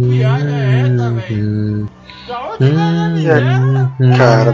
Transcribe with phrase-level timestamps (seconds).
[0.00, 1.88] viagem é essa, velho?
[2.28, 4.16] Da onde é?
[4.16, 4.52] Cara,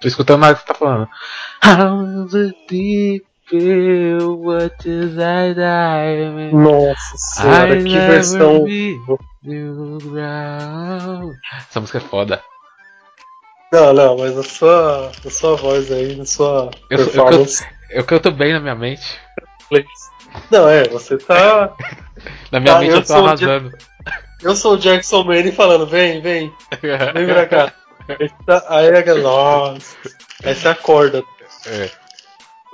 [0.00, 1.08] Tô escutando nada que você tá falando.
[1.64, 6.52] How's it deep what is I die?
[6.52, 8.66] nossa senhora, I que versão.
[11.58, 12.42] Essa música é foda.
[13.72, 17.46] Não, não, mas a sua, a sua voz aí, a sua Eu, eu,
[17.90, 19.20] eu canto bem na minha mente.
[20.50, 21.74] Não, é, você tá.
[22.50, 23.72] Na minha Ah, mente eu eu tô sou o arrasando.
[24.42, 26.52] Eu sou o Jackson Manning falando, vem, vem,
[27.14, 27.72] vem pra cá.
[28.08, 29.96] Aí, tá, aí a galera, nossa.
[30.44, 31.22] Aí você acorda.
[31.66, 31.90] É.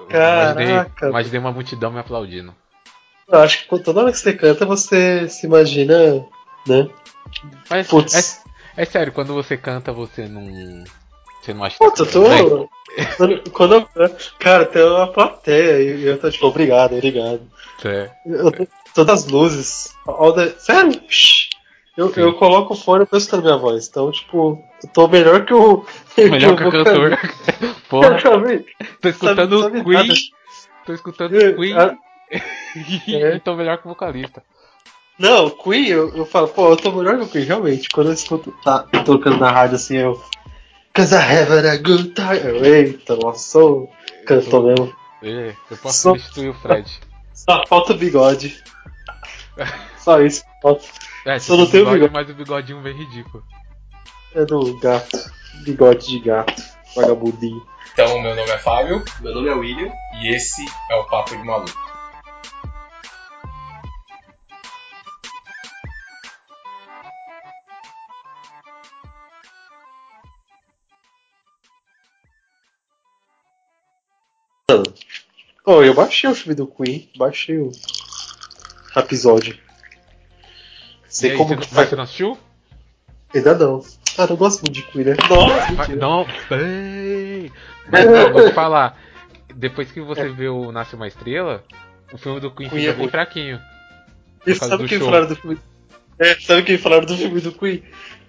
[0.09, 0.63] Caraca.
[0.63, 2.55] Imaginei, imaginei uma multidão me aplaudindo.
[3.27, 6.27] Eu acho que toda hora que você canta, você se imagina,
[6.67, 6.89] né?
[7.71, 8.43] Mas Putz.
[8.77, 10.85] é, é sério, quando você canta, você não.
[11.45, 12.69] Você não acha que tá tô.
[13.17, 13.89] Quando, quando eu-
[14.39, 17.43] cara, tem uma plateia e eu tô tipo, obrigado, obrigado.
[17.85, 18.11] É.
[18.25, 19.95] Eu tô, todas as luzes.
[20.07, 21.01] all the- sério?
[21.97, 22.21] Eu, Sim.
[22.23, 23.87] eu coloco o fone e tô escutando minha voz.
[23.89, 25.85] Então, tipo, eu tô melhor que o.
[26.17, 27.19] Melhor que o cantor.
[27.91, 28.65] Porra, Exatamente.
[29.03, 29.95] tô escutando sabe o Queen.
[29.99, 30.15] nada.
[30.87, 31.75] Tô escutando É, o Queen.
[31.77, 31.97] a-
[33.07, 33.39] e É.
[33.39, 34.43] tô melhor que o vocalista.
[35.19, 37.89] Não, Queen, eu, eu falo, pô, eu tô melhor que o Queen, realmente.
[37.91, 40.21] Quando eu escuto, tá tocando na rádio assim, eu.
[40.95, 42.67] Cause I have a good time.
[42.67, 43.91] Eita, nossa, sou
[44.27, 44.97] cantor mesmo.
[45.71, 47.01] Eu posso Só- substituir o Fred.
[47.33, 48.63] Só falta o bigode.
[49.99, 50.45] Só isso.
[50.63, 50.85] Falta.
[51.27, 52.13] É, Só não tem o bigode, bigode.
[52.13, 53.43] mas o bigodinho bem ridículo.
[54.35, 55.19] É do gato.
[55.65, 56.63] Bigode de gato.
[56.95, 57.67] Vagabundinho.
[57.93, 61.45] Então, meu nome é Fábio, meu nome é William e esse é o Papo de
[61.45, 61.94] Maluco.
[75.65, 77.71] Oh, eu baixei o filme do Queen, baixei o
[78.97, 79.57] episódio.
[81.09, 81.89] Sei aí, como você, que faz.
[81.89, 82.39] você não assistiu?
[83.35, 83.83] Ainda não.
[84.19, 85.17] Ah, não gosto muito de Queen, né?
[85.29, 85.97] Nossa, Vai- mentira.
[85.97, 87.51] Não, ei.
[87.91, 88.99] Mas eu vou te falar.
[89.55, 91.65] Depois que você vê o Nasce uma Estrela,
[92.13, 93.61] o filme do Queen Queen fica é bem fraquinho.
[94.47, 95.07] E sabe quem show.
[95.07, 95.59] falaram do filme?
[96.19, 97.83] É, sabe quem falaram do filme do Queen?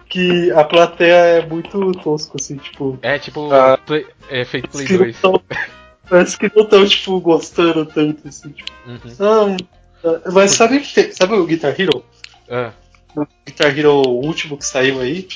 [0.07, 2.97] Que a plateia é muito tosco, assim, tipo.
[3.02, 3.78] É tipo Ah.
[3.78, 5.22] Play- é feito Play Parece que 2.
[5.23, 5.44] não tão-
[6.09, 8.71] Parece que não estão, tipo, gostando tanto, assim, tipo.
[8.88, 9.57] Uhum.
[10.03, 12.03] Ah, ah, mas sabe, que- sabe o Guitar Hero?
[12.49, 12.71] Ah,
[13.16, 15.27] O Guitar Hero último que saiu aí?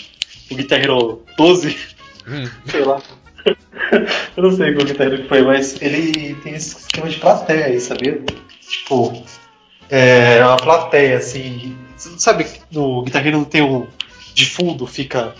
[0.52, 1.76] O Guitar Hero 12?
[2.28, 2.48] hum.
[2.68, 3.02] Sei lá.
[4.38, 7.66] Eu não sei qual Guitar Hero que foi, mas ele tem esse esquema de plateia
[7.66, 8.22] aí, sabia?
[8.68, 9.24] Tipo,
[9.90, 11.76] é uma plateia, assim.
[11.98, 13.88] Sabe, no Guitar Hero tem um.
[14.34, 15.34] De fundo fica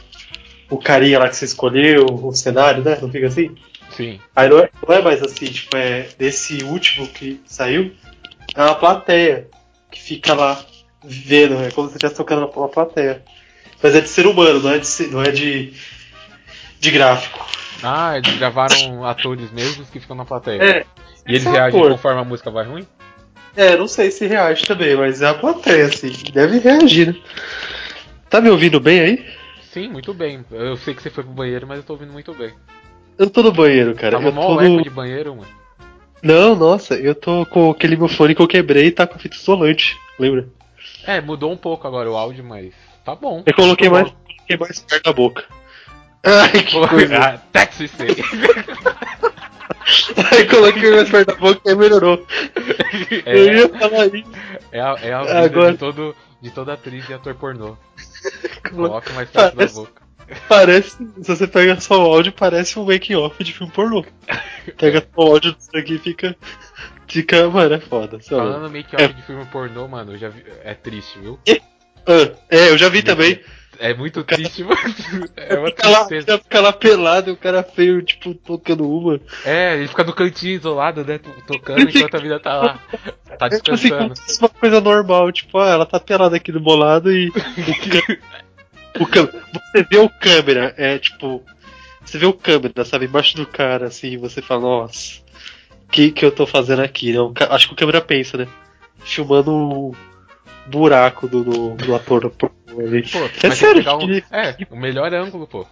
[0.70, 2.98] o carinha lá que você escolheu, o cenário, né?
[3.02, 3.56] Não fica assim?
[4.00, 4.18] Sim.
[4.34, 7.94] Aí não é, não é mais assim, tipo, é desse último que saiu,
[8.56, 9.50] é uma plateia
[9.92, 10.58] que fica lá
[11.04, 13.22] vendo, é como se você estivesse tocando uma plateia.
[13.84, 15.74] Mas é de ser humano, não é de, não é de,
[16.80, 17.46] de gráfico.
[17.84, 20.64] Ah, eles gravaram atores mesmos que ficam na plateia.
[20.64, 20.86] É,
[21.28, 22.88] e eles esse reagem conforme a música vai ruim?
[23.54, 27.22] É, não sei se reage também, mas é a plateia, assim, deve reagir, né?
[28.30, 29.26] Tá me ouvindo bem aí?
[29.74, 30.46] Sim, muito bem.
[30.50, 32.54] Eu sei que você foi pro banheiro, mas eu tô ouvindo muito bem.
[33.20, 34.12] Eu tô no banheiro, cara.
[34.18, 34.82] Tava eu mó tô no...
[34.82, 35.48] de banheiro, mano.
[36.24, 39.20] Não, nossa, eu tô com aquele meu fone que eu quebrei e tá com a
[39.20, 40.48] fita isolante, lembra?
[41.06, 42.74] É, mudou um pouco agora o áudio, mas
[43.06, 43.44] tá bom.
[43.46, 45.44] Eu coloquei Muito mais, coloquei mais perto da boca.
[46.26, 46.88] Ai, que bom.
[46.88, 47.18] coisa.
[47.18, 48.08] ah, Texas sei.
[50.32, 52.26] Aí coloquei mais perto da boca e melhorou.
[53.26, 54.30] Eu É, ia falar isso.
[54.72, 57.78] é a, é a vida Agora- de, todo, de toda atriz e ator pornô.
[58.70, 60.09] Colo- Coloca mais perto da Parece- boca.
[60.48, 60.92] Parece,
[61.22, 64.06] se você pega só o áudio, parece um making off de filme pornô.
[64.78, 66.36] Pega só o áudio disso aqui e fica.
[67.08, 68.18] Fica, mano, é foda.
[68.18, 68.22] lá.
[68.24, 71.40] Falando make off de filme pornô, mano, eu já vi, é triste, viu?
[72.06, 73.40] Ah, é, eu já vi também.
[73.80, 74.78] É muito triste, mano.
[75.38, 76.38] É uma Fica lá, tristeza.
[76.38, 79.20] fica lá pelado, o cara feio, tipo, tocando uma.
[79.46, 81.18] É, ele fica no cantinho isolado, né?
[81.18, 82.80] to- Tocando enquanto a vida tá lá.
[83.40, 84.14] Tá É tipo assim, descansando.
[84.42, 87.32] uma coisa normal, tipo, ah, ela tá pelada aqui do bolado e.
[89.00, 89.06] O.
[89.06, 91.44] Você vê o câmera, é tipo.
[92.06, 95.20] Você vê o câmera, sabe, embaixo do cara, assim, e você fala, nossa,
[95.88, 97.12] o que, que eu tô fazendo aqui?
[97.14, 97.20] Né?
[97.20, 98.48] O ca- Acho que o câmera pensa, né?
[99.00, 99.96] Filmando o
[100.68, 102.30] buraco do, do, do ator.
[102.32, 102.50] Pô,
[103.44, 105.68] É sério, um- que- É, o melhor ângulo, pô.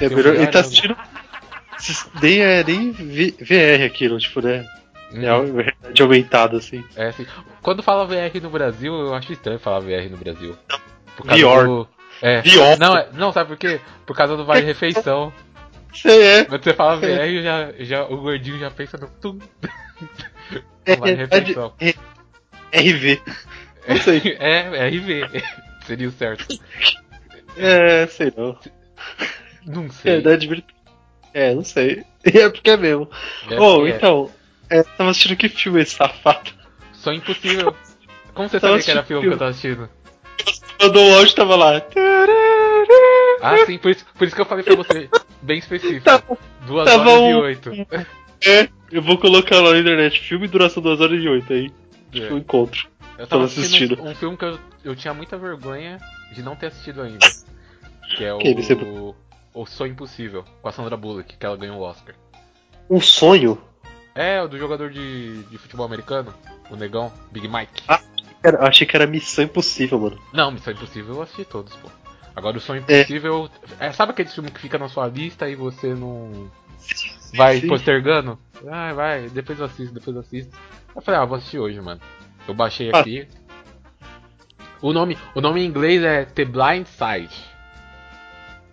[0.00, 0.96] É melhor- ele tá assistindo.
[2.22, 4.64] Nem é nem VR aquilo, tipo, né?
[5.12, 6.84] É a verdade aumentada, assim.
[6.96, 7.26] É, assim.
[7.62, 10.56] Quando fala VR no Brasil, eu acho estranho falar VR no Brasil.
[11.16, 11.64] Por causa VR.
[11.66, 11.88] do.
[12.22, 12.40] É.
[12.42, 12.78] VR.
[12.78, 13.80] Não, é, não, sabe por quê?
[14.06, 15.32] Por causa do Vale Refeição.
[15.92, 16.44] Você é.
[16.44, 19.38] Quando você fala VR, já, já, o gordinho já pensa no tum.
[20.84, 21.74] É, Vale é, refeição.
[21.80, 21.94] é,
[22.80, 23.22] RV.
[23.88, 24.36] Não sei.
[24.38, 25.42] É, RV.
[25.86, 26.46] Seria o certo.
[27.56, 28.58] É, sei não.
[29.64, 30.16] Não sei.
[30.16, 30.64] É, da diver-
[31.32, 32.04] é, não sei.
[32.26, 33.08] É porque é mesmo.
[33.48, 33.88] É, é.
[33.96, 34.28] então,
[34.68, 36.50] é, tava assistindo que filme esse safado?
[36.92, 37.72] Só impossível.
[38.34, 39.88] Como você Tava sabia que era assistindo filme que eu tava assistindo?
[40.80, 41.82] Mandou o áudio tava lá.
[43.42, 45.08] Ah, sim, por isso, por isso que eu falei pra você.
[45.42, 46.04] Bem específico.
[46.04, 46.22] Tá-
[46.66, 47.70] Duas tava horas e um- oito.
[48.46, 50.20] É, eu vou colocar lá na internet.
[50.20, 51.72] Filme duração 2 horas e 8 aí.
[52.14, 52.18] É.
[52.18, 52.88] Eu encontro.
[53.18, 54.02] Eu tava Tava assistindo assistindo.
[54.10, 55.98] um filme que eu, eu tinha muita vergonha
[56.32, 57.26] de não ter assistido ainda.
[58.16, 59.14] Que é Que o.
[59.54, 62.14] O Sonho Impossível, com a Sandra Bullock, que ela ganhou o Oscar.
[62.90, 63.58] Um sonho?
[64.14, 66.32] É, o do jogador de, de futebol americano,
[66.70, 67.82] o negão, Big Mike.
[67.88, 67.98] Ah.
[68.54, 70.18] Eu achei que era Missão Impossível, mano.
[70.32, 71.88] Não, Missão Impossível eu assisti todos, pô.
[72.34, 73.00] Agora o Sonho É.
[73.00, 73.48] Impossível.
[73.80, 76.50] É, sabe aquele filme que fica na sua lista e você não.
[77.34, 77.68] Vai Sim.
[77.68, 78.38] postergando?
[78.68, 80.56] Ah, vai, depois eu assisto, depois eu assisto.
[80.94, 82.00] Eu falei, ah, vou assistir hoje, mano.
[82.46, 83.00] Eu baixei Ah.
[83.00, 83.26] aqui.
[84.80, 87.34] O nome, o nome em inglês é The Blind Side.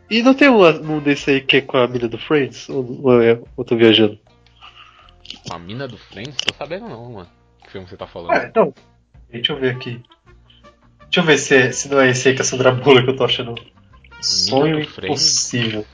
[0.10, 2.70] E não tem um, um desse aí que é com a mina do Friends?
[2.70, 4.20] Ou, ou, é, ou tô viajando?
[5.50, 6.36] A mina do Friends?
[6.36, 7.30] Tô sabendo não, mano.
[7.64, 8.32] Que filme você tá falando?
[8.32, 8.74] Ah, então.
[9.34, 10.02] Deixa eu ver aqui.
[11.02, 13.10] Deixa eu ver se, se não é esse aí que é a Sandra Bullock que
[13.12, 13.56] eu tô achando.
[14.22, 15.86] Sonho impossível.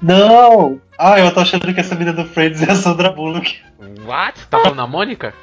[0.00, 0.80] Não!
[0.98, 3.60] Ah, eu tô achando que essa mina do Friends é a Sandra Bullock.
[4.06, 4.46] What?
[4.46, 5.34] Tá falando a Mônica?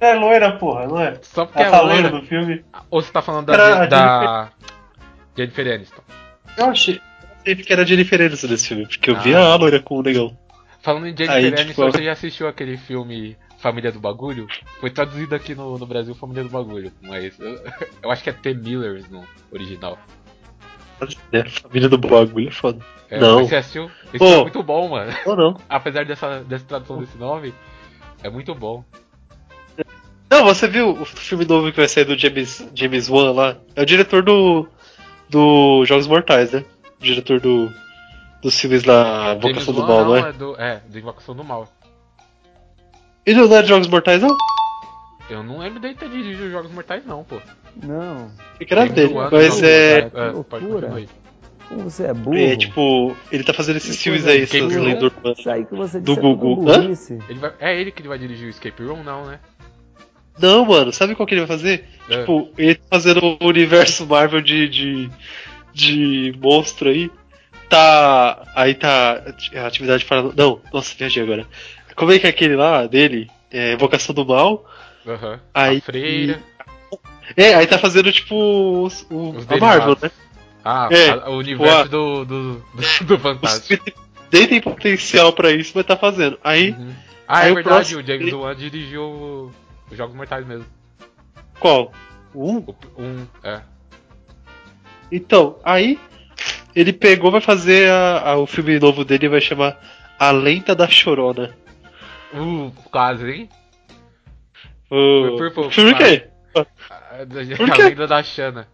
[0.00, 1.18] É loira, porra, não é?
[1.22, 2.64] Só porque é Essa loira do filme.
[2.90, 4.50] Ou você tá falando da, Era da
[5.36, 6.02] Jennifer Aniston?
[6.56, 7.00] Eu achei,
[7.44, 9.52] eu achei que era a Jennifer Aniston nesse filme, porque eu vi Ah.
[9.52, 10.36] a loira com o negão.
[10.82, 14.48] Falando em Jennifer Aí, Aniston, tipo, você já assistiu aquele filme Família do Bagulho?
[14.80, 17.40] Foi traduzido aqui no, no Brasil Família do Bagulho, esse?
[17.40, 17.62] Eu,
[18.02, 18.52] eu acho que é T.
[18.54, 19.96] Miller no original.
[21.32, 22.84] É, família do bagulho é foda.
[23.08, 23.40] É, Não.
[23.40, 23.90] mas assistiu?
[24.12, 25.12] Esse filme é muito bom, mano.
[25.26, 25.56] Ou não?
[25.68, 27.54] Apesar dessa, dessa tradução desse nome,
[28.22, 28.84] é muito bom.
[30.30, 33.56] Não, você viu o filme novo que vai sair do James, James Wan lá?
[33.76, 34.66] É o diretor do.
[35.28, 36.64] do Jogos Mortais, né?
[37.00, 37.70] O diretor do.
[38.42, 40.20] dos filmes lá, Vocação James do Mal, não não, é?
[40.20, 41.68] é do, é, do Invocação do Mal.
[43.24, 44.36] Ele não é de Jogos Mortais, não?
[45.30, 47.40] Eu não lembro dele ter dirigido Jogos Mortais, não, pô.
[47.82, 48.30] Não.
[48.58, 49.14] Que era dele.
[49.30, 50.10] Mas é.
[50.12, 51.06] É, loucura.
[51.68, 52.36] Como você é burro.
[52.36, 53.16] É tipo.
[53.30, 55.38] Ele tá fazendo esses filmes aí, essas lendas urbanas.
[55.38, 56.70] Isso aí que você Do disse é Gugu.
[56.70, 56.80] Hã?
[56.80, 57.18] burrice.
[57.28, 59.38] Ele vai, é ele que vai dirigir o Escape Room, não, né?
[60.38, 61.84] Não, mano, sabe qual que ele vai fazer?
[62.08, 62.20] É.
[62.20, 65.10] Tipo, ele tá fazendo o universo Marvel de, de,
[65.72, 67.10] de monstro aí.
[67.68, 68.42] Tá.
[68.54, 69.22] Aí tá.
[69.54, 70.22] A atividade para.
[70.22, 71.46] Não, nossa, viajei agora.
[71.96, 73.30] Como é que é aquele lá dele?
[73.50, 74.64] É, Vocação do Mal.
[75.06, 75.40] Aham.
[75.52, 76.42] Aí- A Freira.
[77.36, 78.34] É, aí tá fazendo tipo
[78.84, 80.10] os- o, Os a Marvel, né?
[80.64, 82.62] Ah, É, a- o universo do, do, do,
[83.06, 83.84] do Fantástico.
[84.32, 86.38] nem tem potencial pra isso, mas tá fazendo.
[86.42, 86.92] Aí, Uhum.
[87.26, 89.52] Ah, aí é o verdade, próximo- o James Wan dirigiu o-
[89.90, 90.66] os Jogos Mortais mesmo.
[91.58, 91.92] qual?
[92.34, 92.56] O um?
[92.58, 93.60] O, um, é.
[95.10, 95.98] Então, aí
[96.74, 99.78] ele pegou, vai fazer a- a- o filme novo dele vai chamar
[100.18, 101.54] A Lenta da Chorona.
[102.32, 103.48] Uh, quase, hein?
[104.90, 106.28] O Por pouco, filme quê?
[106.54, 106.64] A,
[107.56, 107.82] Por a quê?
[107.84, 108.68] lenda da Xana.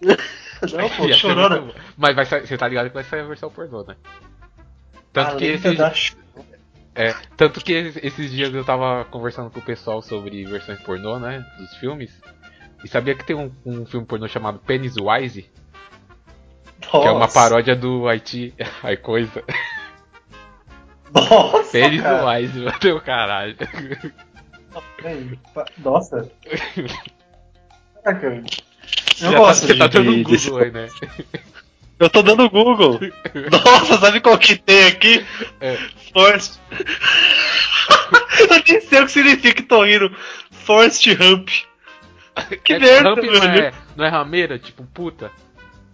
[0.02, 1.60] Não, pô, Ia Chorona.
[1.60, 1.80] muito.
[1.96, 3.96] Mas vai sair, você tá ligado que vai sair a versão pornô, né?
[5.12, 5.92] Tanto A que, esses, da
[6.94, 11.44] é, tanto que esses, dias eu tava conversando com o pessoal sobre versões pornô, né?
[11.58, 12.20] Dos filmes.
[12.84, 15.50] E sabia que tem um, um filme pornô chamado Pennywise?
[16.80, 17.34] Que é uma Nossa.
[17.34, 18.54] paródia do Haiti.
[18.82, 19.42] Ai, coisa.
[21.14, 22.34] Nossa, cara.
[22.34, 23.56] Pennywise, meu caralho.
[25.78, 26.30] Nossa.
[28.04, 28.26] Caraca.
[28.26, 28.44] Eu
[29.16, 30.88] Já tá, gosto você de, tá dando um Google aí, né?
[31.98, 32.98] Eu tô dando Google.
[33.50, 35.24] Nossa, sabe qual que tem aqui?
[35.60, 35.76] É.
[36.12, 36.58] Force.
[38.40, 40.14] Eu nem sei o que significa, tô rindo.
[40.50, 41.48] Forced Hump.
[42.64, 43.58] Que é, merda, Hump não mano.
[43.60, 45.30] é, não é rameira, tipo puta?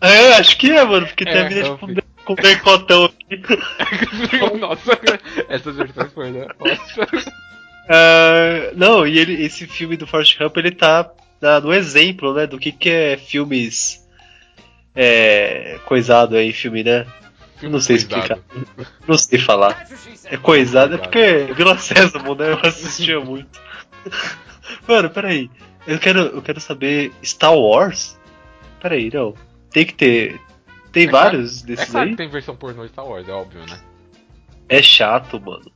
[0.00, 1.78] É, acho que é, mano, porque tem É, a mina tipo,
[2.24, 3.10] com decotão
[4.58, 4.98] Nossa,
[5.48, 6.46] essas versões pornô.
[6.58, 7.32] Nossa.
[7.88, 12.46] Ah, não, e ele, esse filme do Forrest Hump, ele tá na- no exemplo, né,
[12.46, 14.06] do que que é filmes
[14.94, 17.06] é, coisado aí, filme, né?
[17.62, 18.38] Eu não sei explicar.
[19.06, 19.86] Não sei falar.
[20.24, 22.52] É coisado, é porque Vila Sésamo, né?
[22.52, 23.58] Eu assistia muito.
[24.86, 25.50] Mano, peraí.
[25.86, 27.10] Eu quero, eu quero saber.
[27.24, 28.16] Star Wars?
[28.80, 29.34] Peraí, não.
[29.70, 30.40] Tem que ter.
[30.92, 32.10] Tem É vários É desses claro aí?
[32.12, 33.78] que tem versão pornô de Star Wars, é óbvio, né?
[34.68, 35.70] É chato, mano.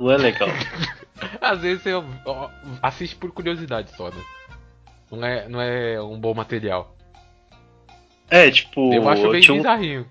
[0.00, 0.48] Não é legal.
[1.40, 1.90] Às vezes você
[2.82, 4.20] assiste por curiosidade só, né?
[5.10, 6.96] Não é, não é um bom material.
[8.30, 8.92] É, tipo.
[8.94, 10.06] Eu acho bem tinha, um, bizarrinho.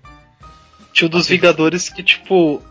[0.92, 2.62] tinha um dos Vingadores que, tipo.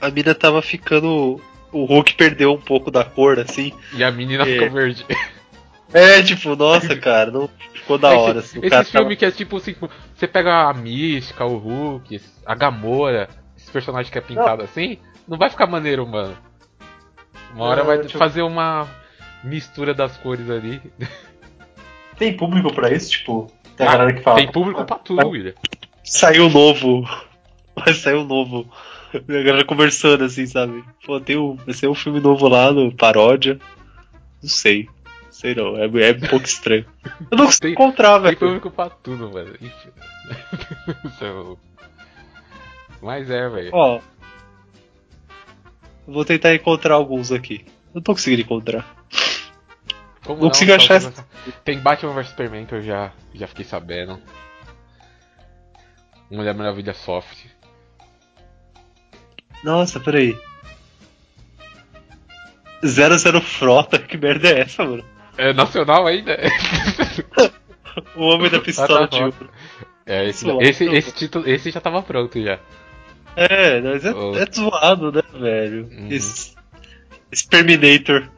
[0.00, 1.40] A mina tava ficando
[1.72, 3.72] o Hulk perdeu um pouco da cor, assim.
[3.94, 4.46] E a menina É.
[4.54, 5.04] ficou verde.
[5.92, 8.40] É, tipo, nossa, cara, não ficou da hora.
[8.40, 9.74] Assim, o Esse cara filme que é tipo assim,
[10.14, 15.38] você pega a Mística, o Hulk, a Gamora, esse personagem que é pintado assim, não
[15.38, 16.36] vai ficar maneiro, mano.
[17.54, 18.86] Uma hora Não, vai tipo- fazer uma
[19.42, 20.80] mistura das cores ali.
[22.18, 23.10] Tem público pra isso?
[23.10, 24.36] Tipo, tem a Ah, galera que fala.
[24.36, 25.54] Tem público pra tudo, William.
[26.04, 27.08] Saiu novo.
[27.76, 28.68] Vai sair um novo.
[29.14, 30.84] A galera conversando assim, sabe?
[31.06, 33.58] Pô, tem um, vai ser um filme novo lá no paródia.
[34.42, 34.88] Não sei.
[35.38, 36.84] Sei não, é, é um pouco estranho.
[37.30, 38.38] Eu não consigo Tem- encontrar, Tem velho.
[38.38, 39.30] público pra tudo.
[39.60, 39.88] Ixi.
[41.06, 41.56] Isso é.
[43.00, 43.70] Mas é, velho.
[43.72, 44.00] Ó.
[46.08, 47.64] Vou tentar encontrar alguns aqui.
[47.94, 48.84] Não tô conseguindo encontrar.
[50.24, 51.24] Como não consigo achar Então,
[51.64, 54.20] Tem Batman vs Superman que eu já, já fiquei sabendo.
[56.28, 57.44] Mulher Maravilha Soft.
[59.62, 60.36] Nossa, peraí.
[62.84, 65.04] Zero Zero Frota, que merda é essa, mano?
[65.38, 66.36] É nacional ainda?
[68.14, 69.24] O Homem da Pistola Ah, tá de bom.
[69.24, 69.50] Ouro.
[70.06, 70.62] É, esse, Zoado.
[70.62, 72.58] esse, esse título, esse já tava pronto já.
[73.34, 74.36] É, mas é, Oh.
[74.36, 75.84] é zoado, né, velho?
[75.86, 76.06] Uhum.
[76.10, 76.54] Esse,
[77.32, 78.28] esse Terminator.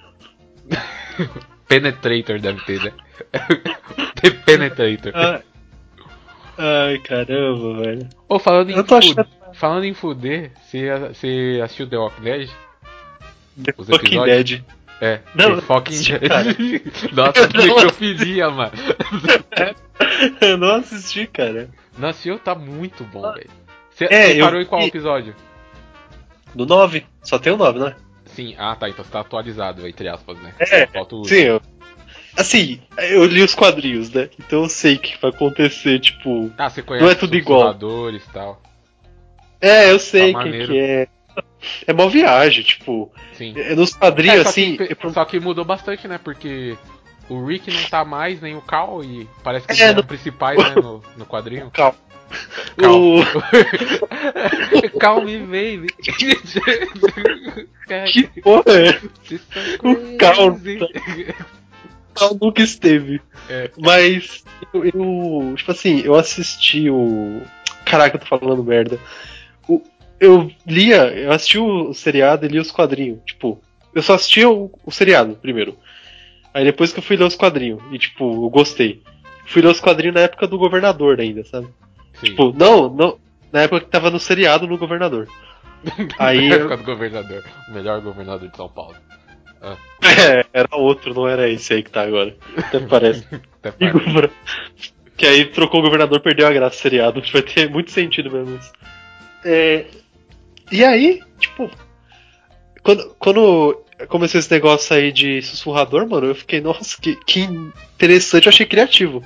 [1.69, 2.93] Penetrator deve ter, né?
[4.23, 5.13] The Penetrator.
[5.15, 5.43] Ai,
[6.59, 8.09] ai, caramba, velho.
[8.29, 12.23] Ô, falando em, Eu tô achando- fuder, falando em fuder, você, você assistiu The Walking
[12.23, 12.51] Dead?
[13.63, 14.25] The Os episódios?
[14.51, 14.65] Dead.
[15.01, 16.29] É, Não, fucking assisti, Dead.
[16.29, 16.57] cara.
[17.13, 17.65] Nossa, Não.
[17.67, 18.73] necrofilia, mano.
[20.41, 21.69] Eu não assisti, cara.
[21.99, 22.39] Não assistiu?
[22.39, 23.51] Tá muito bom, velho.
[23.91, 25.35] Você É, eu parou em qual episódio?
[26.55, 27.05] No 9?
[27.23, 27.97] Só tem o 9, né?
[28.27, 30.53] Sim, ah tá, então você tá atualizado, entre aspas, né?
[30.59, 31.63] É, Falta o Sim, eu.
[32.37, 34.31] Assim, eu li os quadrinhos, né?
[34.39, 36.51] Então eu sei o que vai acontecer, tipo.
[36.57, 37.73] Ah, você conhece Não é tudo os igual.
[38.13, 38.63] e tal.
[39.61, 40.73] É, eu sei Tá quem maneiro.
[40.73, 41.09] que é.
[41.87, 43.11] É mó viagem, tipo.
[43.35, 43.55] Sim.
[43.57, 44.77] é Nos quadrinhos, É, assim.
[44.77, 46.19] que, é só que mudou bastante, né?
[46.23, 46.77] Porque
[47.29, 50.05] o Rick não tá mais, nem o Cal, e parece que É, eles eram no-
[50.07, 51.71] principais, né, no, no quadrinho.
[51.75, 51.95] Cal.
[52.77, 53.01] Cal.
[53.01, 53.21] O...
[55.01, 55.89] Calm me, baby.
[58.13, 59.01] Que porra é?
[59.83, 60.55] O Cal.
[60.57, 61.35] crazy.
[62.15, 63.21] Cal nunca esteve.
[63.49, 63.71] É.
[63.79, 67.43] Mas eu, eu, Tipo assim, eu assisti o.
[67.85, 68.99] Caraca, eu tô falando merda.
[70.21, 73.21] Eu lia, eu assisti o seriado e li os quadrinhos.
[73.25, 73.61] Tipo,
[73.95, 75.77] eu só assistia o, o seriado primeiro.
[76.53, 77.81] Aí depois que eu fui ler os quadrinhos.
[77.91, 79.03] E tipo, eu gostei.
[79.47, 81.69] Fui ler os quadrinhos na época do governador ainda, sabe?
[82.15, 82.27] Sim.
[82.27, 83.19] Tipo, não, não.
[83.51, 85.27] Na época que tava no seriado no governador.
[86.19, 87.45] aí Na época do governador.
[87.69, 88.97] O melhor governador de São Paulo.
[90.03, 92.35] É, era outro, não era esse aí que tá agora.
[92.57, 93.27] Até parece.
[93.63, 94.35] Até parece.
[95.17, 97.23] Que aí trocou o governador, perdeu a graça do seriado.
[97.33, 98.73] Vai ter muito sentido mesmo isso.
[99.45, 99.85] É,
[100.71, 101.71] E aí, tipo.
[102.83, 108.47] Quando, quando começou esse negócio aí de sussurrador, mano, eu fiquei, nossa, que, que interessante,
[108.47, 109.23] eu achei criativo.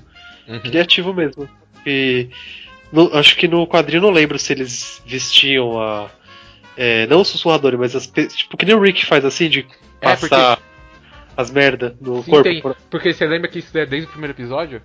[0.48, 0.58] Uhum.
[0.60, 1.48] Criativo mesmo.
[1.86, 2.28] E
[2.92, 6.10] no- acho que no quadrinho eu não lembro se eles vestiam a.
[6.76, 8.06] é, não os sussurradores, mas as.
[8.08, 9.64] Tipo, que nem o Rick faz assim, de
[10.00, 10.58] É, passar
[11.36, 12.42] as merda no Sim, corpo.
[12.44, 12.62] tem.
[12.90, 14.82] Porque você lembra que isso é desde o primeiro episódio?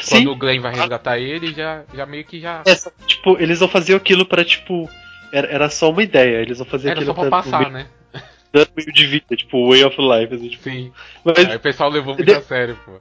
[0.00, 0.24] Sim.
[0.24, 2.62] Quando o Glenn vai resgatar ele, já, já meio que já.
[2.66, 2.74] É,
[3.06, 4.88] tipo, eles não faziam aquilo pra, tipo.
[5.32, 7.86] Era, era só uma ideia, eles não faziam Era só pra passar, meio, né?
[8.52, 10.62] dando meio de vida, tipo, way of life, assim, tipo.
[10.64, 10.92] Sim.
[11.24, 12.92] Mas Aí o pessoal levou muito De- a sério, pô.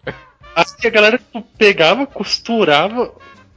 [0.55, 3.11] assim, a galera tipo, pegava, costurava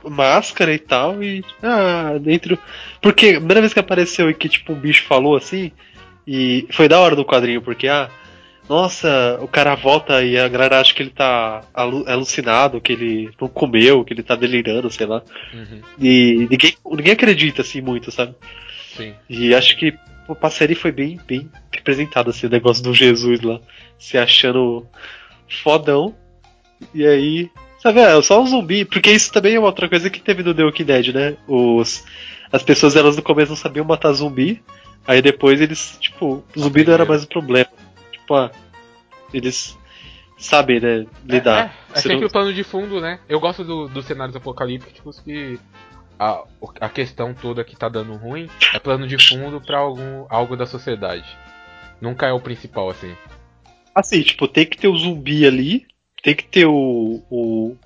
[0.04, 1.44] máscara e tal, e.
[1.62, 2.58] Ah, dentro.
[3.00, 5.70] Porque a primeira vez que apareceu e que, tipo, um bicho falou assim,
[6.26, 8.08] e foi da hora do quadrinho, porque, ah.
[8.68, 13.30] Nossa, o cara volta e a galera acha que ele tá alu- alucinado, que ele
[13.40, 15.22] não comeu, que ele tá delirando, sei lá.
[15.52, 15.80] Uhum.
[15.98, 18.34] E ninguém, ninguém acredita assim muito, sabe?
[18.96, 19.14] Sim.
[19.28, 19.92] E acho que
[20.40, 23.60] a série foi bem, bem representado assim, o negócio do Jesus lá,
[23.98, 24.86] se achando
[25.62, 26.14] fodão.
[26.94, 27.50] E aí,
[27.80, 30.54] sabe, é só um zumbi, porque isso também é uma outra coisa que teve no
[30.54, 31.36] The Walking Dead, né?
[31.46, 32.04] Os,
[32.50, 34.62] as pessoas elas no começo não sabiam matar zumbi,
[35.06, 37.68] aí depois eles, tipo, o zumbi não era mais o problema.
[38.22, 38.50] Tipo, ah,
[39.32, 39.78] eles
[40.38, 41.66] sabem, né, lidar.
[41.90, 43.20] É, é, é sempre não- o plano de fundo, né?
[43.28, 45.58] Eu gosto do- dos cenários apocalípticos que
[46.18, 46.42] a,
[46.80, 50.66] a questão toda que tá dando ruim é plano de fundo pra algum, algo da
[50.66, 51.26] sociedade.
[52.00, 53.14] Nunca é o principal, assim.
[53.94, 55.86] Assim, tipo, tem que ter o zumbi ali,
[56.22, 57.76] tem que ter o, o,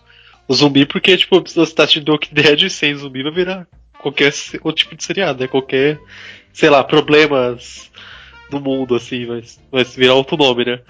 [0.48, 3.66] o zumbi, porque, tipo, se você tá assistindo Walking Dead sem zumbi vai virar
[3.98, 5.48] qualquer outro tipo de seriado, né?
[5.48, 5.98] Qualquer,
[6.52, 7.90] sei lá, problemas
[8.50, 10.80] do mundo, assim, vai, vai virar outro nome, né?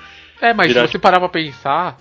[0.40, 1.96] É, mas Virar- se você parar pra pensar,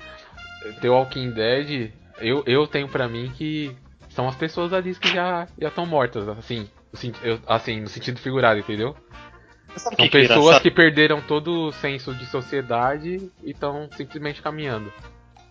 [0.82, 3.76] The Walking Dead, eu, eu tenho pra mim que
[4.10, 6.68] são as pessoas ali que já já estão mortas, assim,
[7.24, 8.96] eu- assim, no sentido figurado, entendeu?
[9.78, 10.62] São que, que é pessoas engraçado?
[10.64, 14.92] que perderam todo o senso de sociedade e estão simplesmente caminhando.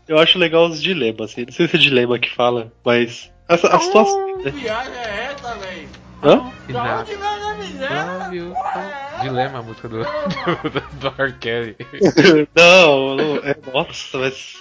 [0.08, 1.44] Eu acho legal os dilemas, assim.
[1.46, 3.30] Não sei se é dilema que fala, mas.
[3.48, 4.42] A, a situação.
[4.42, 4.52] né?
[6.22, 6.50] Hã?
[6.68, 7.04] E na-
[7.90, 8.54] Love you.
[9.28, 11.32] Dilema, a música do, do, do R.
[11.38, 11.76] Kelly.
[12.54, 13.56] não, é.
[13.72, 14.56] Nossa, mas.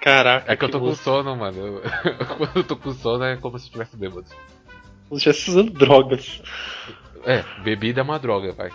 [0.00, 0.52] Caraca.
[0.52, 1.04] É que eu tô com música.
[1.04, 1.58] sono, mano.
[1.58, 1.82] Eu-
[2.36, 4.26] Quando eu tô com sono é como se estivesse bêbado.
[5.08, 6.42] Como se estivesse usando drogas.
[7.24, 8.70] É, bebida é uma droga, vai.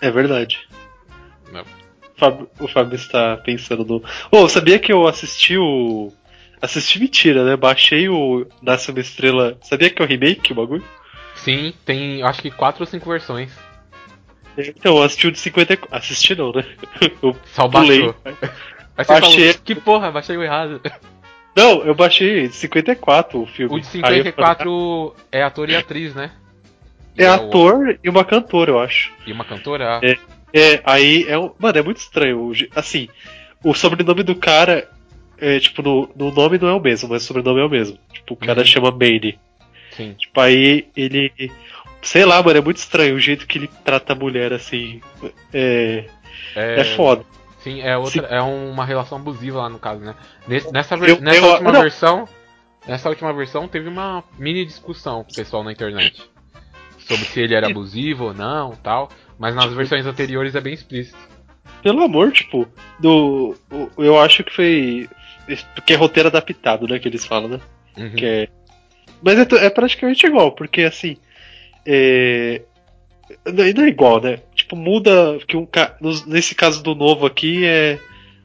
[0.00, 0.66] É verdade.
[1.52, 1.62] Não.
[1.62, 4.02] O Fábio, o Fábio está pensando no.
[4.30, 6.12] Ô, sabia que eu assisti o.
[6.60, 7.56] Assisti mentira, né?
[7.56, 9.56] Baixei o Nasce uma Estrela.
[9.62, 10.84] Sabia que é o remake o bagulho?
[11.34, 13.52] Sim, tem acho que quatro ou cinco versões.
[14.58, 15.96] Então, eu assisti o de 54.
[15.96, 16.64] Assisti não, né?
[17.22, 18.00] Eu Só pulei.
[18.02, 18.16] baixou.
[18.24, 19.48] Aí você Baixei.
[19.52, 20.80] falou, que porra, baixei o errado.
[21.56, 23.74] Não, eu baixei de 54 o filme.
[23.74, 26.30] O de Aí eu falei, 54 é ator e atriz, né?
[27.18, 29.12] E É o- ator e uma cantora, eu acho.
[29.26, 30.00] E uma cantora?
[30.02, 30.16] É.
[30.54, 31.50] É, aí é um.
[31.58, 32.38] Mano, é muito estranho.
[32.38, 33.08] o Assim,
[33.64, 34.88] o sobrenome do cara.
[35.38, 37.98] É, tipo, no, no nome não é o mesmo, mas o sobrenome é o mesmo.
[38.12, 38.66] Tipo, o cara Uhum.
[38.66, 39.38] chama Bane.
[39.96, 40.14] Sim.
[40.18, 41.32] Tipo, aí ele.
[42.02, 45.00] Sei lá, mano, é muito estranho o jeito que ele trata a mulher assim.
[45.52, 46.06] É,
[46.56, 47.24] é, foda.
[47.60, 50.14] Sim, é outra, é uma relação abusiva lá no caso, né?
[50.48, 51.80] Nesse- nessa Eu- nessa eu- última não.
[51.80, 52.28] versão,
[52.88, 56.28] nessa última versão teve uma mini discussão com o pessoal na internet
[56.98, 59.08] sobre se ele era abusivo ou não, tal.
[59.38, 61.18] Mas nas versões anteriores é bem explícito.
[61.82, 62.66] Pelo amor, tipo,
[62.98, 63.56] do.
[63.96, 65.08] Eu acho que foi.
[65.74, 66.98] Porque é roteiro adaptado, né?
[66.98, 67.60] Que eles falam, né?
[67.96, 68.10] Uhum.
[68.10, 68.48] Que é...
[69.22, 71.16] Mas é, é praticamente igual, porque assim.
[71.86, 72.62] É...
[73.46, 74.38] Não não é igual, né?
[74.54, 75.38] Tipo, muda.
[75.46, 75.96] Que um ca...
[76.26, 77.98] Nesse caso do novo aqui é.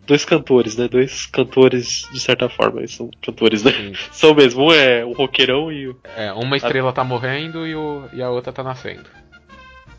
[0.06, 0.88] Dois cantores, né?
[0.88, 3.72] Dois cantores, de certa forma, eles são cantores, né?
[3.72, 3.94] Sim.
[4.14, 6.00] São mesmo, um é um roqueirão e o.
[6.16, 9.10] É, uma estrela tá morrendo e, o, e a outra tá nascendo.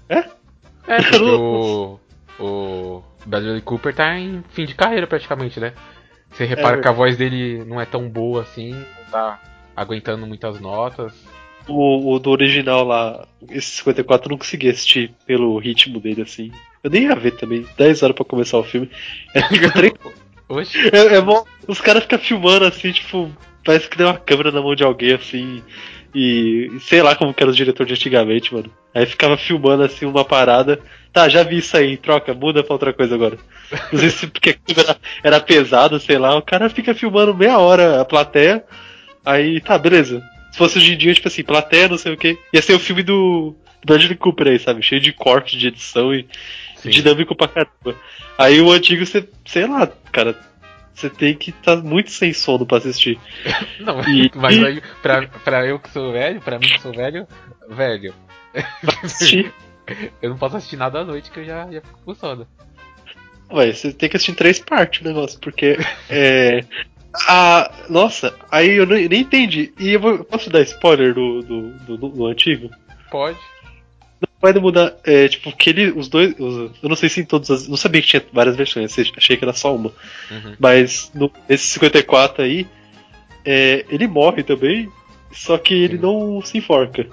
[0.09, 0.25] É?
[0.87, 2.01] É, porque o,
[2.41, 5.75] o Bradley Cooper tá em fim de carreira praticamente, né?
[6.31, 9.41] Você repara É que a voz dele não é tão boa assim, não tá
[9.77, 11.13] aguentando muitas notas.
[11.69, 16.51] O, o do original lá, esse 54 eu não consegui assistir pelo ritmo dele, assim.
[16.83, 18.91] Eu nem ia ver também, 10 horas pra começar o filme.
[19.35, 20.13] É tipo,
[20.49, 21.45] Oxe, É, é bom.
[21.67, 23.31] Os caras ficam filmando assim, tipo,
[23.65, 25.63] parece que deu uma câmera na mão de alguém assim.
[26.15, 28.71] E sei lá como que era o diretor de antigamente, mano.
[28.95, 30.81] Aí ficava filmando assim uma parada.
[31.13, 33.37] Tá, já vi isso aí, troca, muda pra outra coisa agora.
[33.93, 36.35] Não sei se porque a câmera era pesada, sei lá.
[36.35, 38.65] O cara fica filmando meia hora a plateia.
[39.25, 40.23] Aí, tá, beleza.
[40.53, 42.39] Se fosse hoje em dia, tipo assim, plateia, não sei o que.
[42.53, 44.83] Ia ser o filme do Bradley Cooper aí, sabe?
[44.83, 46.27] Cheio de corte, de edição e
[46.77, 46.91] sim.
[46.91, 47.97] dinâmico pra caramba.
[48.37, 50.39] Aí o antigo, você, sei lá, cara,
[50.95, 53.19] você tem que estar tá muito sem sono pra assistir.
[53.81, 57.27] Não, E- mas aí, pra, pra eu que sou velho, pra mim que sou velho,
[57.69, 58.15] velho,
[60.21, 62.47] eu não posso assistir nada à noite que eu já, já fico com sono.
[63.51, 65.79] Ué, você tem que assistir em três partes o negócio, porque
[66.11, 66.65] é.
[67.15, 69.73] A, nossa, aí eu nem, nem entendi.
[69.79, 72.71] E eu vou, posso dar spoiler do, do, do, do- antigo?
[73.11, 73.39] Pode.
[74.41, 77.51] Vai mudar, é, tipo, que ele, os dois, os- eu não sei se em todas
[77.51, 79.93] as, não sabia que tinha várias versões, achei que era só uma.
[80.31, 80.55] Uhum.
[80.59, 82.67] Mas no, nesse 54 aí,
[83.45, 84.89] é, ele morre também,
[85.33, 86.03] só que ele Sim.
[86.03, 87.07] não se enforca.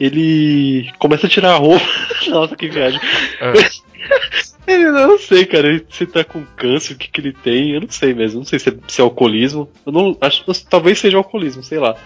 [0.00, 1.84] Ele começa a tirar a roupa.
[2.28, 2.98] Nossa, que viagem.
[3.40, 3.52] Ah,
[4.66, 7.72] Ele, eu não sei, cara, ele- se tá com câncer, o que, que ele tem,
[7.72, 8.40] eu não sei mesmo.
[8.40, 9.68] Não sei se é, se é alcoolismo.
[9.84, 11.96] Eu não acho talvez seja alcoolismo, sei lá.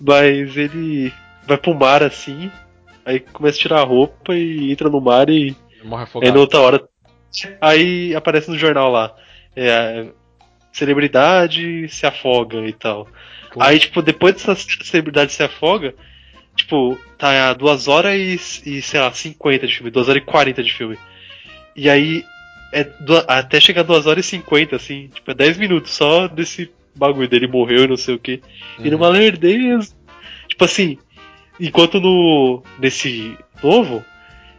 [0.00, 1.12] Mas ele
[1.46, 2.50] vai pro mar assim,
[3.04, 6.34] aí começa a tirar a roupa e entra no mar e morre Aí afogado.
[6.34, 6.88] na outra hora.
[7.60, 9.14] Aí aparece no jornal lá.
[9.54, 10.06] É,
[10.72, 13.06] celebridade se afoga e tal.
[13.60, 15.94] Aí, tipo, depois dessa celebridade se afoga,
[16.56, 18.14] tipo, tá 2 horas
[18.64, 20.98] e, e, sei lá, 50 de filme, 2 horas e 40 de filme.
[21.76, 22.24] E aí,
[22.72, 22.86] é
[23.28, 27.46] até chegar 2 horas e 50, assim, tipo, é 10 minutos só desse bagulho dele
[27.46, 28.40] morreu e não sei o que.
[28.78, 28.90] E Uhum.
[28.92, 29.94] numa lerdeza.
[30.48, 30.98] Tipo assim,
[31.58, 32.62] enquanto no.
[32.78, 34.04] nesse novo,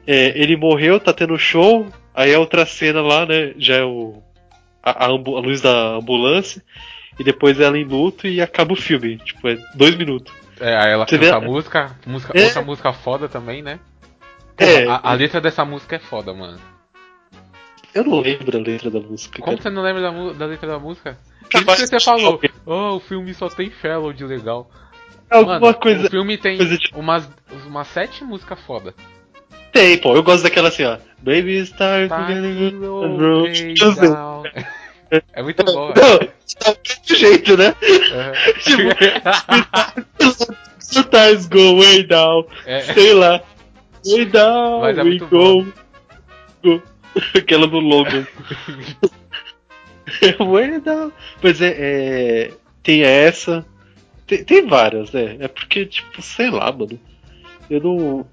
[0.05, 4.21] é, ele morreu, tá tendo show, aí a outra cena lá, né, já é o.
[4.83, 6.61] A, a a luz da ambulância,
[7.19, 9.17] e depois ela em luto e acaba o filme.
[9.17, 10.31] Tipo, é dois minutos.
[10.59, 12.45] É, aí ela Você canta a música, música É.
[12.45, 13.79] outra música foda também, né?
[14.55, 16.59] Porra, É, a, a letra dessa música é foda, mano.
[17.93, 19.39] eu não lembro a letra da música.
[19.41, 19.61] Como cara.
[19.61, 21.17] você não lembra da, da letra da música?
[21.51, 24.69] Por isso que você falou, oh, o filme só tem fellow de legal.
[25.29, 26.07] Alguma Mano, coisa.
[26.07, 27.29] O filme tem coisa de- umas,
[27.67, 28.93] umas sete músicas foda.
[29.71, 30.97] Tem, pô, eu gosto daquela assim, ó.
[31.19, 32.27] Baby Star Tá
[35.33, 35.87] É muito bom.
[35.87, 36.75] Não, tá
[37.07, 37.75] do jeito, né?
[38.11, 38.33] Aham.
[40.79, 42.45] Sometimes go way down.
[42.65, 43.41] É, Sei lá.
[44.05, 45.65] Way down, Mas é we go.
[46.63, 46.81] go.
[47.35, 48.25] Aquela do Logan.
[50.39, 51.11] Way down.
[51.41, 52.51] Pois é, é,
[52.83, 53.65] tem essa.
[54.27, 55.37] Tem, tem várias, né?
[55.39, 56.99] É porque, tipo, sei lá, mano.
[57.69, 58.25] Eu não.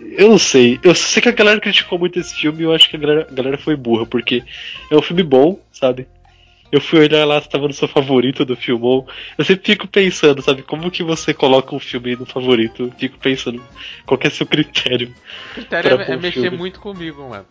[0.00, 0.78] Eu não sei.
[0.82, 3.26] Eu sei que a galera criticou muito esse filme e eu acho que a galera,
[3.30, 4.42] a galera foi burra, porque
[4.90, 6.06] é um filme bom, sabe?
[6.70, 9.06] Eu fui olhar lá se tava no seu favorito do filmão.
[9.36, 12.84] Eu sempre fico pensando, sabe, como que você coloca um filme no favorito?
[12.84, 13.62] Eu fico pensando,
[14.04, 15.14] qual que é seu critério?
[15.52, 16.56] O critério é, é mexer filme.
[16.56, 17.46] muito comigo, mano.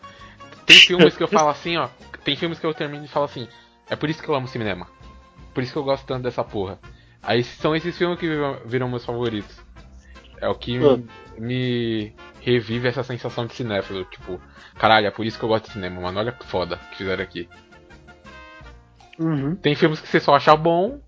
[0.64, 1.88] Tem filmes que eu falo assim, ó.
[2.22, 3.48] Tem filmes que eu termino e falo assim.
[3.90, 4.86] É por isso que eu amo cinema.
[5.52, 6.78] Por isso que eu gosto tanto dessa porra.
[7.22, 9.58] Aí são esses filmes que viram, viram meus favoritos.
[10.40, 11.06] É o que me,
[11.38, 14.04] me revive essa sensação de cinéfilo.
[14.04, 14.40] Tipo,
[14.78, 16.20] caralho, é por isso que eu gosto de cinema, mano.
[16.20, 17.48] Olha que foda que fizeram aqui.
[19.18, 19.56] Uhum.
[19.56, 21.00] Tem filmes que você só acha bom.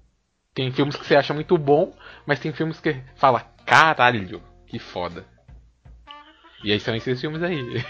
[0.55, 1.93] Tem filmes que você acha muito bom.
[2.27, 5.25] Mas tem filmes que fala, caralho, que foda.
[6.63, 7.85] E aí são esses filmes aí.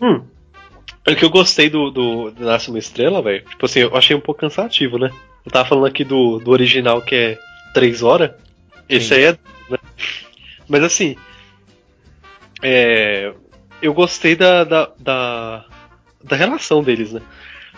[0.00, 0.24] Hum.
[1.06, 4.16] O que eu gostei do, do, do Nasce uma Estrela, velho, tipo assim, eu achei
[4.16, 5.10] um pouco cansativo, né?
[5.44, 7.38] Eu tava falando aqui do, do original que é
[7.74, 8.30] 3 horas.
[8.88, 9.14] Esse Sim.
[9.14, 9.32] aí é.
[9.68, 9.78] né?
[10.68, 11.16] Mas assim.
[12.62, 13.34] É,
[13.82, 15.66] eu gostei da, da, da,
[16.22, 17.20] da relação deles, né?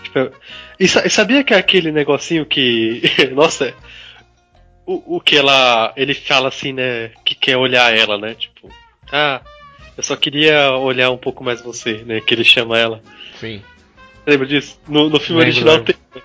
[0.02, 0.30] Tipo,
[0.78, 3.02] e, sa- sabia que é aquele negocinho que.
[3.35, 3.74] Nossa,
[4.87, 5.92] o, o que ela.
[5.96, 7.11] Ele fala assim, né?
[7.24, 8.35] Que quer olhar ela, né?
[8.35, 8.70] Tipo,
[9.12, 9.40] ah,
[9.96, 12.20] eu só queria olhar um pouco mais você, né?
[12.20, 13.02] Que ele chama ela.
[13.40, 13.62] Sim.
[14.26, 14.78] Lembra disso?
[14.88, 15.92] No, no filme Lembro, original lembro.
[15.94, 16.22] tem.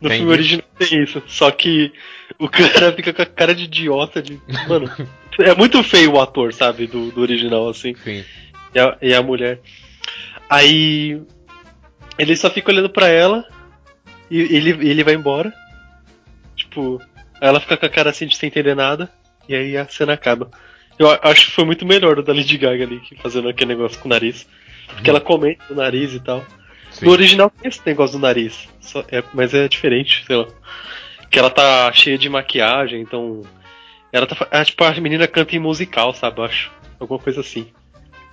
[0.00, 0.40] No Tem filme isso.
[0.42, 1.22] original tem isso.
[1.26, 1.92] Só que
[2.38, 4.40] o cara fica com a cara de idiota de.
[4.68, 4.90] Mano,
[5.38, 6.86] é muito feio o ator, sabe?
[6.86, 7.94] Do, do original, assim.
[7.96, 8.24] Sim.
[8.74, 9.60] E a, e a mulher.
[10.48, 11.20] Aí.
[12.18, 13.44] Ele só fica olhando pra ela.
[14.30, 15.52] E ele, ele vai embora.
[16.56, 17.00] Tipo.
[17.40, 19.10] Ela fica com a cara assim de sem entender nada.
[19.48, 20.50] E aí a cena acaba.
[20.98, 24.06] Eu acho que foi muito melhor o da Lady Gaga ali, fazendo aquele negócio com
[24.06, 24.46] o nariz.
[24.86, 26.44] Porque ela comenta o nariz e tal.
[26.90, 27.06] Sim.
[27.06, 28.68] No original tem esse negócio do nariz.
[29.10, 30.46] É- mas é diferente, sei lá.
[31.30, 33.42] Que ela tá cheia de maquiagem, então.
[34.12, 34.46] Ela tá.
[34.50, 36.38] Ah, tipo, a menina canta em musical, sabe?
[36.40, 36.70] Eu acho.
[37.00, 37.66] Alguma coisa assim.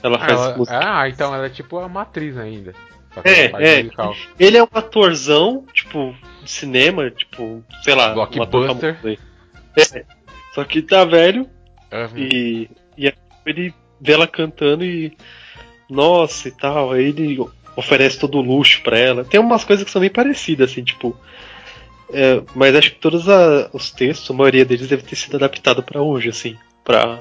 [0.04, 0.80] Ela Ah, faz ela- música.
[0.84, 2.74] ah, então ela é tipo a matriz ainda.
[3.14, 3.84] Que É, é.
[3.84, 4.16] musical.
[4.40, 8.14] Ele é um atorzão, tipo, de cinema, tipo, sei lá.
[8.14, 8.98] Blockbuster.
[9.78, 10.06] É.
[10.54, 11.48] Só que tá velho
[11.92, 12.18] Aham.
[12.18, 13.14] e, e aí
[13.46, 15.16] ele vê ela cantando e.
[15.90, 16.92] Nossa e tal.
[16.94, 17.38] Aí ele
[17.76, 19.26] oferece todo o luxo pra ela.
[19.26, 21.16] Tem umas coisas que são bem parecidas, assim, tipo.
[22.14, 25.82] é, mas acho que todos a- os textos, a maioria deles deve ter sido adaptado
[25.84, 26.58] pra hoje, assim.
[26.84, 27.20] Pra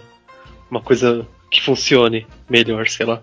[0.71, 3.23] uma coisa que funcione melhor, sei lá.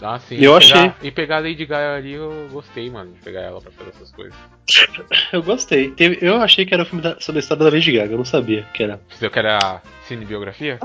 [0.00, 0.36] Ah, sim.
[0.36, 0.72] Eu E achei.
[0.82, 3.90] pegar- E pegar a Lady Gaga ali, eu gostei, mano, de pegar ela pra fazer
[3.90, 4.34] essas coisas.
[5.32, 5.90] Eu gostei.
[5.90, 8.18] Teve- eu achei que era um filme da- sobre a história da Lady Gaga, eu
[8.18, 9.00] não sabia que era.
[9.08, 10.78] Você quer a cinebiografia?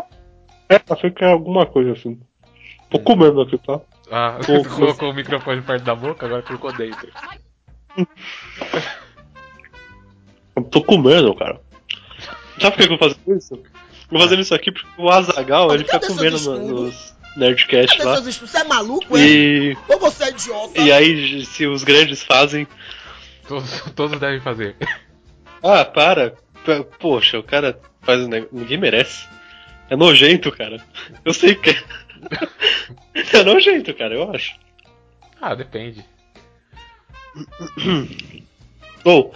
[0.69, 2.19] É, achei que era alguma coisa assim.
[2.89, 3.79] Tô comendo aqui, tá?
[4.11, 7.07] Ah, Pô, colocou o microfone perto da boca, agora colocou dentro.
[10.55, 11.59] Eu tô comendo, cara.
[12.59, 13.53] Sabe por que eu vou fazer isso?
[13.55, 13.63] Eu
[14.11, 18.19] vou fazendo isso aqui porque o Azagal ele fica comendo nos Nerdcast lá.
[18.19, 19.21] Você é maluco, é?
[19.21, 20.79] E, Ou você é idiota?
[20.79, 22.67] e aí, se os grandes fazem.
[23.47, 24.75] Todos, todos devem fazer.
[25.61, 26.35] Ah, para.
[26.99, 28.55] Poxa, o cara faz um negócio.
[28.55, 29.27] Ninguém merece.
[29.89, 30.81] É nojento, cara.
[31.25, 31.83] Eu sei que é.
[33.33, 34.55] É nojento, cara, eu acho.
[35.41, 36.03] Ah, depende.
[39.03, 39.33] Ou,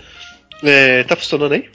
[0.64, 1.70] é, tá funcionando aí?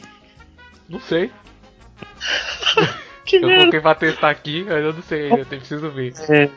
[0.89, 1.31] Não sei.
[3.39, 3.61] Que Eu merda.
[3.61, 6.13] coloquei pra testar aqui, mas eu não sei ainda, eu preciso ver.
[6.29, 6.51] É.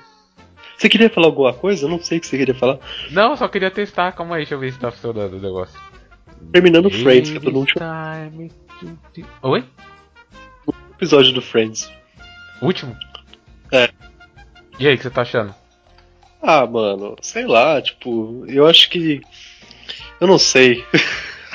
[0.77, 1.85] Você queria falar alguma coisa?
[1.85, 2.79] Eu não sei o que você queria falar.
[3.11, 5.79] Não, eu só queria testar, calma aí, deixa eu ver se tá funcionando o negócio.
[6.51, 7.81] Terminando Friends, que é todo último
[9.41, 9.63] Oi?
[10.95, 11.89] episódio do Friends.
[12.61, 12.95] Último?
[13.71, 13.89] É.
[14.77, 15.55] E aí, o que você tá achando?
[16.41, 19.21] Ah, mano, sei lá, tipo, eu acho que.
[20.19, 20.83] Eu não sei.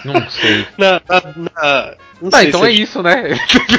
[0.04, 0.66] Não sei.
[0.78, 1.00] Na.
[1.08, 3.34] na, na- não Tá, sei então se é isso, né?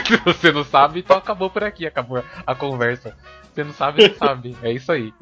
[0.05, 3.15] Se você não sabe, então acabou por aqui, acabou a conversa.
[3.53, 4.57] Você não sabe, não sabe.
[4.63, 5.13] É isso aí.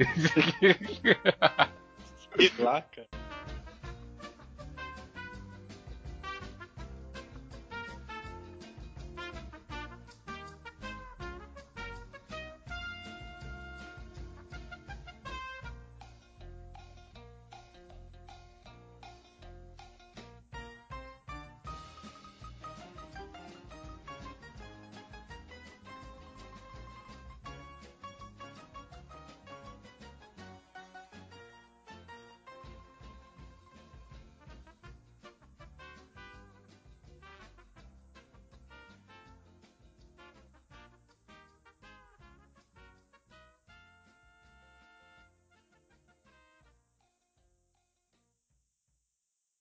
[2.59, 3.07] Lá, cara.